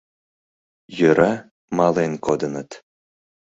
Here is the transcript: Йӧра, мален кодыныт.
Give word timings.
Йӧра, 0.97 1.33
мален 1.77 2.13
кодыныт. 2.25 2.69